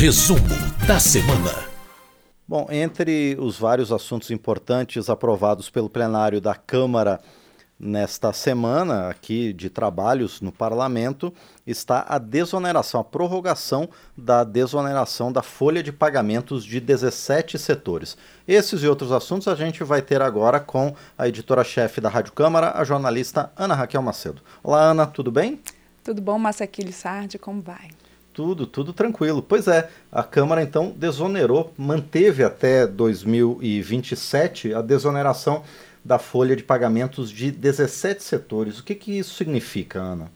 [0.00, 0.40] Resumo
[0.86, 1.68] da semana.
[2.48, 7.20] Bom, entre os vários assuntos importantes aprovados pelo plenário da Câmara
[7.78, 11.30] nesta semana aqui de trabalhos no parlamento
[11.66, 18.16] está a desoneração, a prorrogação da desoneração da folha de pagamentos de 17 setores.
[18.48, 22.72] Esses e outros assuntos a gente vai ter agora com a editora-chefe da Rádio Câmara,
[22.74, 24.40] a jornalista Ana Raquel Macedo.
[24.62, 25.60] Olá, Ana, tudo bem?
[26.02, 27.90] Tudo bom, Massaquile Sardi, como vai?
[28.32, 29.42] Tudo, tudo tranquilo.
[29.42, 35.62] Pois é, a Câmara então desonerou, manteve até 2027 a desoneração
[36.04, 38.78] da folha de pagamentos de 17 setores.
[38.78, 40.30] O que, que isso significa, Ana?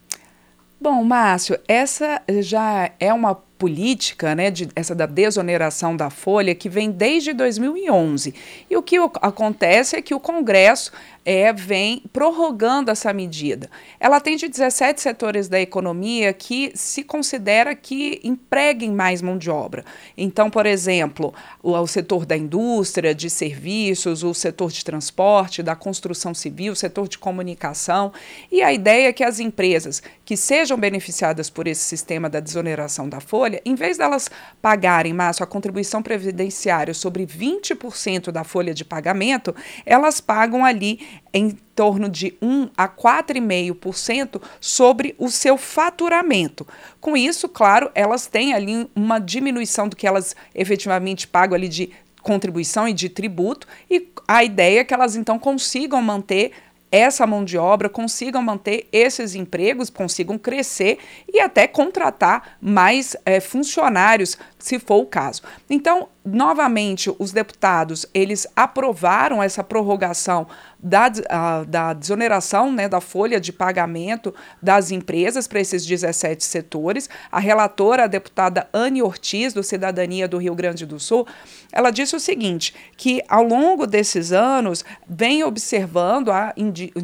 [0.80, 3.34] Bom, Márcio, essa já é uma
[3.64, 8.34] política, né, de, essa da desoneração da folha, que vem desde 2011.
[8.68, 10.92] E o que acontece é que o Congresso
[11.24, 13.70] é, vem prorrogando essa medida.
[13.98, 19.84] Ela atende 17 setores da economia que se considera que empreguem mais mão de obra.
[20.16, 25.74] Então, por exemplo, o, o setor da indústria, de serviços, o setor de transporte, da
[25.74, 28.12] construção civil, o setor de comunicação.
[28.52, 33.08] E a ideia é que as empresas que sejam beneficiadas por esse sistema da desoneração
[33.08, 38.84] da folha, em vez delas pagarem, Márcio, a contribuição previdenciária sobre 20% da folha de
[38.84, 41.00] pagamento, elas pagam ali
[41.32, 46.66] em torno de 1 a 4,5% sobre o seu faturamento.
[47.00, 51.90] Com isso, claro, elas têm ali uma diminuição do que elas efetivamente pagam ali de
[52.22, 56.52] contribuição e de tributo, e a ideia é que elas então consigam manter
[56.96, 60.98] essa mão de obra, consigam manter esses empregos, consigam crescer
[61.32, 65.42] e até contratar mais é, funcionários, se for o caso.
[65.68, 70.46] Então, novamente, os deputados eles aprovaram essa prorrogação
[70.84, 77.08] da, a, da desoneração né, da folha de pagamento das empresas para esses 17 setores.
[77.32, 81.26] A relatora, a deputada Anne Ortiz, do Cidadania do Rio Grande do Sul,
[81.72, 86.52] ela disse o seguinte, que ao longo desses anos vem observando há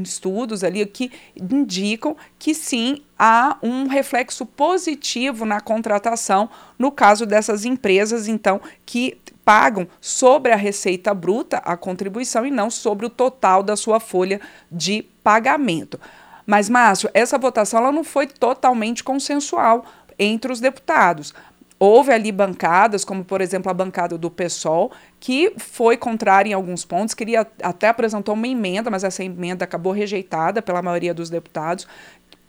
[0.02, 6.48] estudos ali que indicam que sim há um reflexo positivo na contratação
[6.78, 12.70] no caso dessas empresas, então, que pagam sobre a receita bruta a contribuição e não
[12.70, 14.40] sobre o total da sua folha
[14.72, 16.00] de pagamento.
[16.46, 19.84] Mas, Márcio, essa votação ela não foi totalmente consensual
[20.18, 21.34] entre os deputados.
[21.82, 26.84] Houve ali bancadas, como por exemplo a bancada do PSOL, que foi contrária em alguns
[26.84, 31.88] pontos, queria até apresentou uma emenda, mas essa emenda acabou rejeitada pela maioria dos deputados,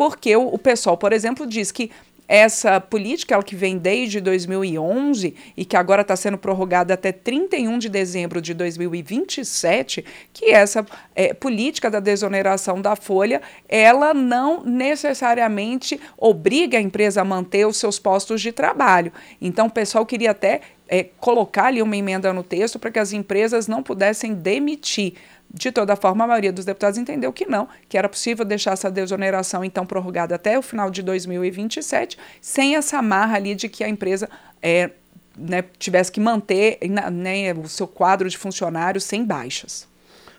[0.02, 1.92] porque o, o PSOL, por exemplo, diz que
[2.28, 7.78] essa política, ela que vem desde 2011 e que agora está sendo prorrogada até 31
[7.78, 10.04] de dezembro de 2027,
[10.34, 17.24] que essa é, política da desoneração da folha, ela não necessariamente obriga a empresa a
[17.24, 19.14] manter os seus postos de trabalho.
[19.40, 20.62] Então, o pessoal queria até
[20.92, 25.14] é, colocar ali uma emenda no texto para que as empresas não pudessem demitir
[25.54, 28.90] de toda forma, a maioria dos deputados entendeu que não, que era possível deixar essa
[28.90, 33.90] desoneração então prorrogada até o final de 2027, sem essa amarra ali de que a
[33.90, 34.30] empresa
[34.62, 34.92] é,
[35.38, 36.80] né, tivesse que manter
[37.12, 39.86] né, o seu quadro de funcionários sem baixas.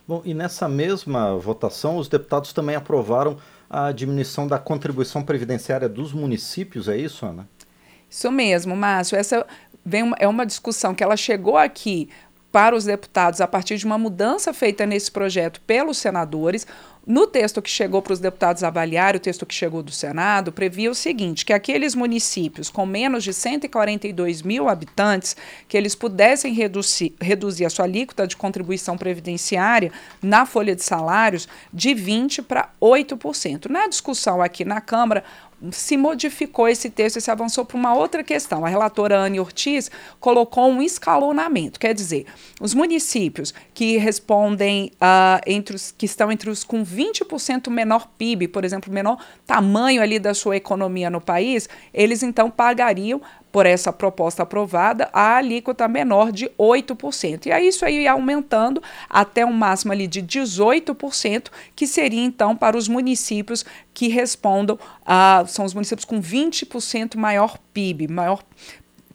[0.08, 3.36] Bom, e nessa mesma votação, os deputados também aprovaram
[3.69, 7.46] a diminuição da contribuição previdenciária dos municípios, é isso, Ana?
[8.08, 9.16] Isso mesmo, Márcio.
[9.16, 9.46] Essa
[9.84, 12.09] vem uma, é uma discussão que ela chegou aqui
[12.50, 16.66] para os deputados a partir de uma mudança feita nesse projeto pelos senadores.
[17.04, 20.88] No texto que chegou para os deputados avaliar, o texto que chegou do Senado, previa
[20.88, 25.36] o seguinte: que aqueles municípios com menos de 142 mil habitantes,
[25.66, 29.90] que eles pudessem reduzir, reduzir a sua alíquota de contribuição previdenciária
[30.22, 33.69] na folha de salários de 20% para 8%.
[33.69, 35.24] Na discussão aqui na Câmara,
[35.70, 38.64] se modificou esse texto e se avançou para uma outra questão.
[38.64, 42.26] A relatora Anne Ortiz colocou um escalonamento, quer dizer,
[42.60, 48.48] os municípios que respondem uh, entre os que estão entre os com 20% menor PIB,
[48.48, 53.20] por exemplo, menor tamanho ali da sua economia no país, eles então pagariam
[53.53, 57.46] por essa proposta aprovada a alíquota menor de 8%.
[57.46, 62.56] E aí isso aí ia aumentando até um máximo ali de 18%, que seria então
[62.56, 68.43] para os municípios que respondam a são os municípios com 20% maior PIB, maior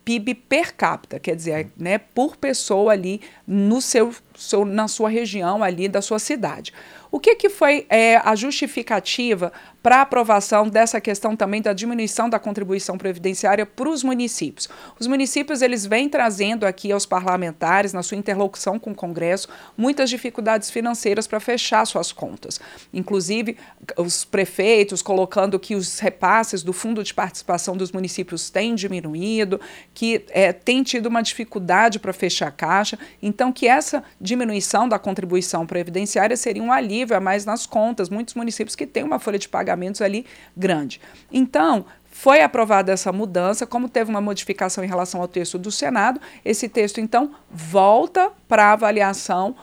[0.05, 5.61] PIB per capita, quer dizer, né, por pessoa ali no seu seu, na sua região
[5.61, 6.71] ali da sua cidade.
[7.11, 9.51] O que, que foi é, a justificativa
[9.87, 14.67] para aprovação dessa questão também da diminuição da contribuição previdenciária para os municípios?
[14.99, 19.47] Os municípios eles vêm trazendo aqui aos parlamentares, na sua interlocução com o Congresso,
[19.77, 22.59] muitas dificuldades financeiras para fechar suas contas.
[22.93, 23.55] Inclusive,
[23.95, 29.57] os prefeitos colocando que os repasses do fundo de participação dos municípios têm diminuído,
[29.93, 32.99] que é, tem tido uma dificuldade para fechar a caixa.
[33.21, 38.09] Então, que essa diminuição da contribuição previdenciária seria um alívio a mais nas contas.
[38.09, 40.25] Muitos municípios que têm uma folha de pagamentos ali
[40.55, 40.99] grande.
[41.31, 46.19] Então, foi aprovada essa mudança, como teve uma modificação em relação ao texto do Senado,
[46.43, 49.55] esse texto, então, volta para avaliação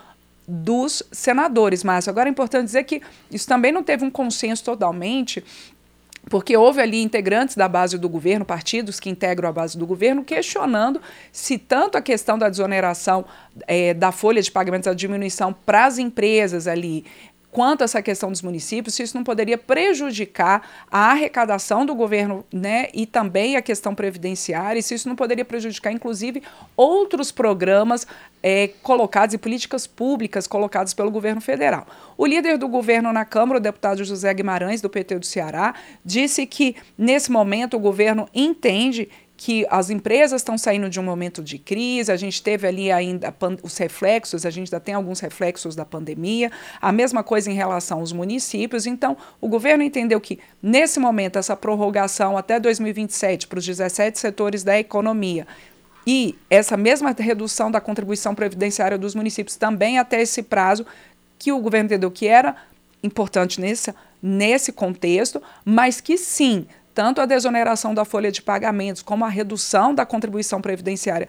[0.46, 2.11] dos senadores, Márcio.
[2.11, 5.43] Agora é importante dizer que isso também não teve um consenso totalmente,
[6.31, 10.22] porque houve ali integrantes da base do governo, partidos que integram a base do governo,
[10.22, 11.00] questionando
[11.32, 13.25] se tanto a questão da desoneração
[13.66, 17.05] é, da folha de pagamentos, a diminuição para as empresas ali,
[17.55, 22.45] quanto a essa questão dos municípios, se isso não poderia prejudicar a arrecadação do governo
[22.53, 26.43] né, e também a questão previdenciária, e se isso não poderia prejudicar, inclusive,
[26.77, 28.09] outros programas
[28.43, 31.87] é, colocados e políticas públicas colocadas pelo governo federal.
[32.19, 36.45] O líder do governo na Câmara, o deputado José Guimarães, do PT do Ceará, disse
[36.47, 39.09] que, nesse momento, o governo entende
[39.44, 43.35] que as empresas estão saindo de um momento de crise, a gente teve ali ainda
[43.62, 46.50] os reflexos, a gente ainda tem alguns reflexos da pandemia,
[46.81, 48.87] a mesma coisa em relação aos municípios.
[48.87, 54.62] Então, o governo entendeu que, nesse momento, essa prorrogação até 2027 para os 17 setores
[54.62, 55.47] da economia
[56.06, 60.87] e essa mesma redução da contribuição previdenciária dos municípios também até esse prazo,
[61.38, 62.56] que o governo entendeu que era
[63.02, 63.93] importante nesse,
[64.23, 69.94] nesse contexto, mas que sim tanto a desoneração da folha de pagamentos como a redução
[69.94, 71.29] da contribuição previdenciária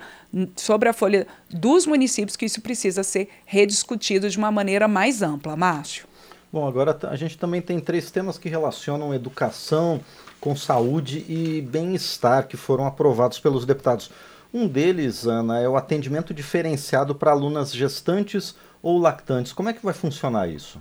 [0.56, 5.56] sobre a folha dos municípios, que isso precisa ser rediscutido de uma maneira mais ampla.
[5.56, 6.06] Márcio.
[6.54, 10.00] Bom, agora a gente também tem três temas que relacionam educação
[10.40, 14.12] com saúde e bem-estar que foram aprovados pelos deputados.
[14.54, 19.52] Um deles, Ana, é o atendimento diferenciado para alunas gestantes ou lactantes.
[19.52, 20.80] Como é que vai funcionar isso?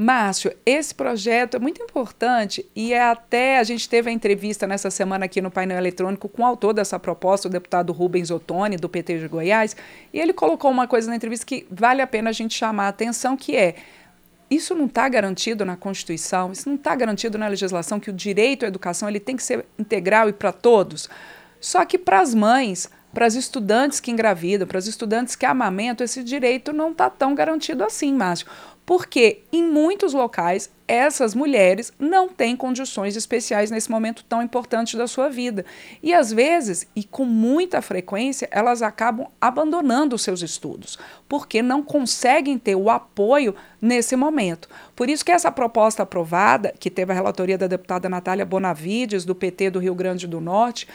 [0.00, 4.92] Márcio, esse projeto é muito importante e é até a gente teve a entrevista nessa
[4.92, 8.88] semana aqui no painel eletrônico com o autor dessa proposta, o deputado Rubens Ottoni, do
[8.88, 9.74] PT de Goiás,
[10.12, 12.88] e ele colocou uma coisa na entrevista que vale a pena a gente chamar a
[12.90, 13.74] atenção, que é
[14.48, 18.64] isso não está garantido na Constituição, isso não está garantido na legislação que o direito
[18.64, 21.10] à educação ele tem que ser integral e para todos.
[21.60, 26.04] Só que para as mães, para as estudantes que engravidam, para as estudantes que amamentam,
[26.04, 28.46] esse direito não está tão garantido assim, Márcio
[28.88, 35.06] porque em muitos locais essas mulheres não têm condições especiais nesse momento tão importante da
[35.06, 35.66] sua vida.
[36.02, 40.98] E às vezes, e com muita frequência, elas acabam abandonando os seus estudos,
[41.28, 44.70] porque não conseguem ter o apoio nesse momento.
[44.96, 49.34] Por isso que essa proposta aprovada, que teve a relatoria da deputada Natália Bonavides, do
[49.34, 50.88] PT do Rio Grande do Norte,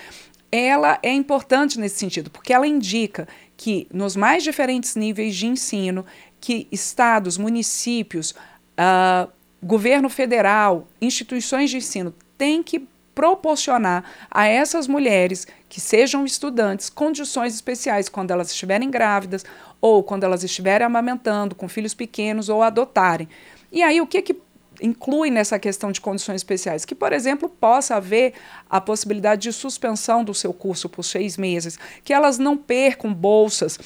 [0.55, 6.05] ela é importante nesse sentido, porque ela indica que nos mais diferentes níveis de ensino,
[6.43, 9.31] que estados, municípios, uh,
[9.63, 12.85] governo federal, instituições de ensino têm que
[13.15, 19.45] proporcionar a essas mulheres que sejam estudantes condições especiais quando elas estiverem grávidas
[19.79, 23.29] ou quando elas estiverem amamentando com filhos pequenos ou adotarem.
[23.71, 24.35] E aí o que que
[24.81, 26.83] inclui nessa questão de condições especiais?
[26.83, 28.33] Que, por exemplo, possa haver
[28.69, 33.79] a possibilidade de suspensão do seu curso por seis meses, que elas não percam bolsas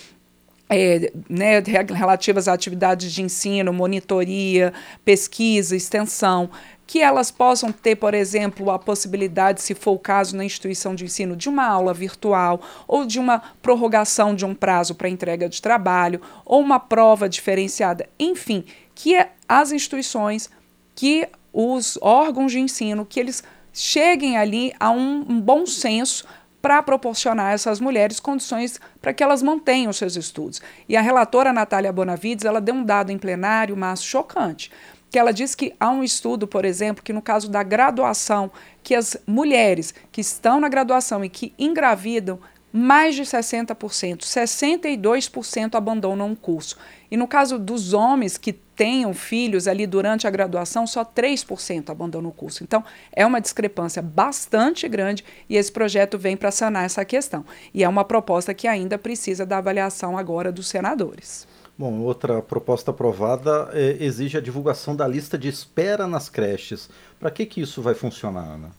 [0.69, 1.59] é, né,
[1.93, 4.73] relativas a atividades de ensino, monitoria,
[5.05, 6.49] pesquisa, extensão,
[6.85, 11.03] que elas possam ter, por exemplo, a possibilidade, se for o caso na instituição de
[11.03, 15.61] ensino, de uma aula virtual ou de uma prorrogação de um prazo para entrega de
[15.61, 18.63] trabalho ou uma prova diferenciada, enfim,
[18.95, 20.49] que é as instituições,
[20.95, 23.43] que os órgãos de ensino, que eles
[23.73, 26.25] cheguem ali a um, um bom senso
[26.67, 30.61] para proporcionar a essas mulheres condições para que elas mantenham seus estudos.
[30.89, 34.69] E a relatora Natália Bonavides, ela deu um dado em plenário, mas chocante,
[35.09, 38.51] que ela diz que há um estudo, por exemplo, que no caso da graduação,
[38.83, 42.37] que as mulheres que estão na graduação e que engravidam,
[42.73, 46.77] mais de 60%, 62% abandonam o curso.
[47.09, 52.29] E no caso dos homens que tenham filhos ali durante a graduação, só 3% abandonam
[52.29, 52.63] o curso.
[52.63, 57.43] Então, é uma discrepância bastante grande e esse projeto vem para sanar essa questão.
[57.73, 61.47] E é uma proposta que ainda precisa da avaliação agora dos senadores.
[61.75, 66.87] Bom, outra proposta aprovada é, exige a divulgação da lista de espera nas creches.
[67.19, 68.71] Para que, que isso vai funcionar, Ana?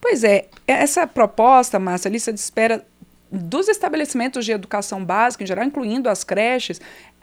[0.00, 2.84] Pois é, essa proposta, Márcia, a lista de espera
[3.30, 6.80] dos estabelecimentos de educação básica, em geral, incluindo as creches,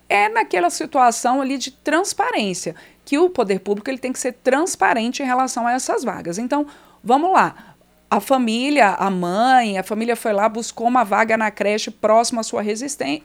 [0.09, 5.21] é naquela situação ali de transparência, que o poder público ele tem que ser transparente
[5.21, 6.37] em relação a essas vagas.
[6.37, 6.65] Então,
[7.03, 7.66] vamos lá
[8.09, 12.43] a família, a mãe, a família foi lá, buscou uma vaga na creche próxima à
[12.43, 12.61] sua,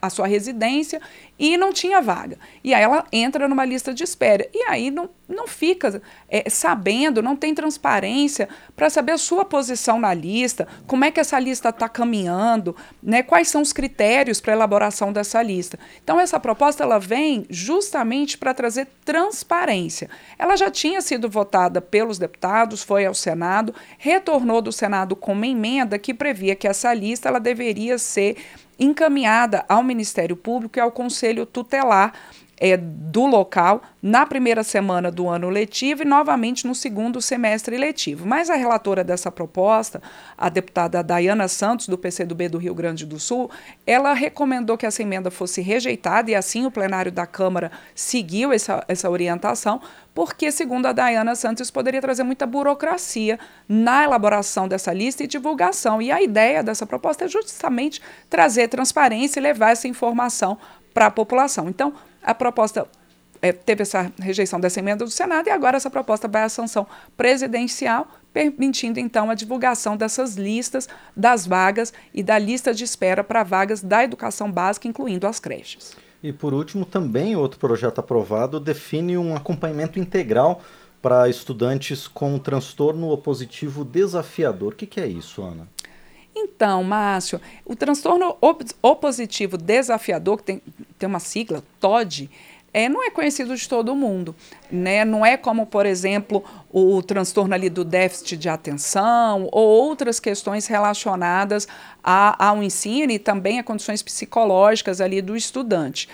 [0.00, 1.00] à sua residência
[1.38, 2.36] e não tinha vaga.
[2.64, 4.48] E aí ela entra numa lista de espera.
[4.52, 10.00] E aí não, não fica é, sabendo, não tem transparência para saber a sua posição
[10.00, 14.52] na lista, como é que essa lista está caminhando, né, quais são os critérios para
[14.52, 15.78] elaboração dessa lista.
[16.02, 20.10] Então, essa proposta ela vem justamente para trazer transparência.
[20.36, 25.46] Ela já tinha sido votada pelos deputados, foi ao Senado, retornou do Senado com uma
[25.46, 28.36] emenda que previa que essa lista ela deveria ser
[28.78, 32.12] encaminhada ao Ministério Público e ao Conselho Tutelar
[32.62, 38.24] é, do local na primeira semana do ano letivo e novamente no segundo semestre letivo.
[38.24, 40.00] Mas a relatora dessa proposta,
[40.38, 43.50] a deputada Dayana Santos, do PCdoB do Rio Grande do Sul,
[43.84, 48.84] ela recomendou que essa emenda fosse rejeitada e assim o plenário da Câmara seguiu essa,
[48.86, 49.80] essa orientação,
[50.14, 56.00] porque, segundo a Dayana Santos, poderia trazer muita burocracia na elaboração dessa lista e divulgação.
[56.00, 58.00] E a ideia dessa proposta é justamente
[58.30, 60.56] trazer transparência e levar essa informação
[60.94, 61.68] para a população.
[61.68, 61.92] Então,
[62.22, 62.86] a proposta
[63.42, 66.86] é, teve essa rejeição dessa emenda do Senado e agora essa proposta vai à sanção
[67.16, 73.42] presidencial, permitindo então a divulgação dessas listas das vagas e da lista de espera para
[73.42, 75.96] vagas da educação básica, incluindo as creches.
[76.22, 80.62] E por último, também outro projeto aprovado define um acompanhamento integral
[81.02, 84.72] para estudantes com transtorno opositivo desafiador.
[84.72, 85.66] O que, que é isso, Ana?
[86.34, 90.62] Então, Márcio, o transtorno op opositivo desafiador, que tem,
[90.98, 92.30] tem uma sigla, TOD,
[92.74, 94.34] é, não é conhecido de todo mundo.
[94.70, 95.04] Né?
[95.04, 100.66] Não é como, por exemplo, o transtorno ali do déficit de atenção ou outras questões
[100.66, 101.68] relacionadas
[102.02, 106.08] a, ao ensino e também a condições psicológicas ali do estudante.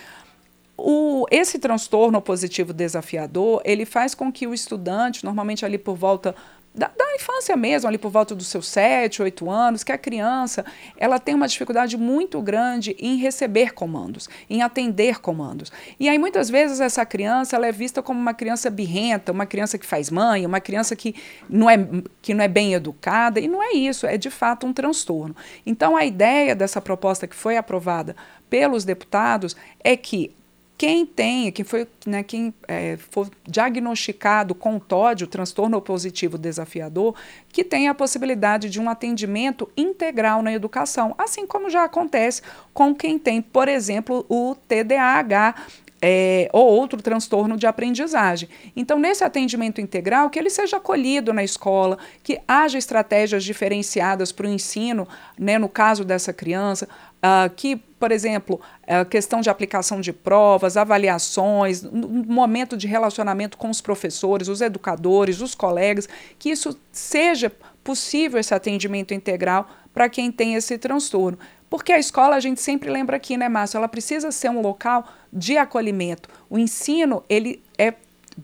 [0.76, 6.34] O, esse transtorno positivo desafiador, ele faz com que o estudante, normalmente ali por volta
[6.78, 10.64] da, da, infância mesmo, ali por volta dos seus sete, oito anos, que a criança
[10.96, 15.72] ela tem uma dificuldade muito grande em receber comandos, em atender comandos.
[15.98, 19.76] E aí muitas vezes essa criança ela é vista como uma criança birrenta, uma criança
[19.76, 21.16] que faz mãe, uma criança que
[21.48, 21.76] não é,
[22.22, 25.34] que não é bem educada, e não é isso, é de fato um transtorno.
[25.66, 28.14] Então a ideia dessa proposta que foi aprovada
[28.48, 30.34] pelos deputados é que
[30.78, 37.16] quem tem, quem foi, né, quem é, for diagnosticado com TOD, o transtorno opositivo desafiador,
[37.52, 42.42] que tem a possibilidade de um atendimento integral na educação, assim como já acontece
[42.72, 45.56] com quem tem, por exemplo, o TDAH,
[46.00, 48.48] é, ou outro transtorno de aprendizagem.
[48.76, 54.46] Então, nesse atendimento integral, que ele seja acolhido na escola, que haja estratégias diferenciadas para
[54.46, 55.08] o ensino,
[55.38, 60.76] né, no caso dessa criança, uh, que, por exemplo, a questão de aplicação de provas,
[60.76, 66.08] avaliações, um momento de relacionamento com os professores, os educadores, os colegas,
[66.38, 71.38] que isso seja possível esse atendimento integral para quem tem esse transtorno.
[71.70, 73.76] Porque a escola, a gente sempre lembra aqui, né, Márcio?
[73.76, 76.28] Ela precisa ser um local de acolhimento.
[76.48, 77.94] O ensino, ele é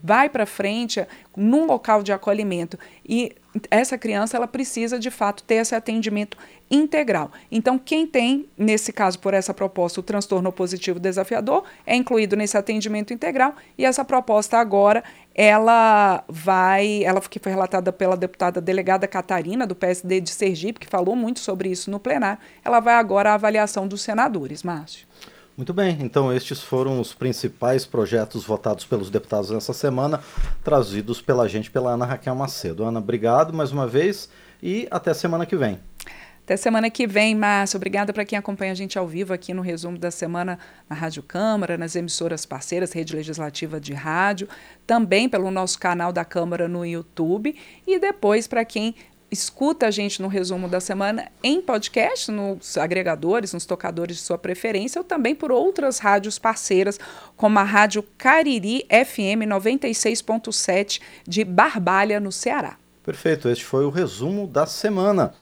[0.03, 2.77] vai para frente num local de acolhimento
[3.09, 3.33] e
[3.71, 6.37] essa criança ela precisa de fato ter esse atendimento
[6.71, 7.31] integral.
[7.51, 12.57] Então, quem tem, nesse caso, por essa proposta, o transtorno positivo desafiador, é incluído nesse
[12.57, 19.07] atendimento integral e essa proposta agora ela vai, ela que foi relatada pela deputada delegada
[19.07, 23.31] Catarina do PSD de Sergipe, que falou muito sobre isso no plenário, ela vai agora
[23.31, 25.07] à avaliação dos senadores, Márcio.
[25.57, 30.21] Muito bem, então estes foram os principais projetos votados pelos deputados nessa semana,
[30.65, 32.83] trazidos pela gente, pela Ana Raquel Macedo.
[32.85, 34.29] Ana, obrigado mais uma vez
[34.61, 35.79] e até semana que vem.
[36.45, 37.79] Até semana que vem, Márcio.
[37.79, 40.59] Obrigada para quem acompanha a gente ao vivo aqui no resumo da semana
[40.91, 44.47] na Rádio Câmara, nas emissoras parceiras, Rede Legislativa de Rádio,
[44.87, 47.57] também pelo nosso canal da Câmara no YouTube
[47.87, 48.95] e depois para quem
[49.31, 54.39] escuta a gente no resumo da semana em podcast, nos agregadores, nos tocadores de sua
[54.39, 56.99] preferência, ou também por outras rádios parceiras,
[57.37, 62.77] como a Rádio Cariri FM 96.7 de Barbalha, no Ceará.
[63.03, 65.35] Perfeito, este foi o resumo da semana.